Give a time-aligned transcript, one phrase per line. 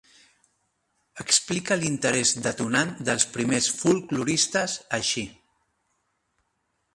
[1.23, 5.27] Explique l'interés detonant dels primers folkloristes així: